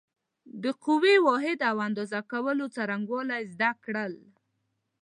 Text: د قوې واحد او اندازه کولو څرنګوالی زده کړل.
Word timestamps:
د 0.63 0.65
قوې 0.83 1.15
واحد 1.27 1.59
او 1.69 1.75
اندازه 1.87 2.19
کولو 2.31 2.65
څرنګوالی 2.75 3.41
زده 3.53 3.71
کړل. 3.83 4.13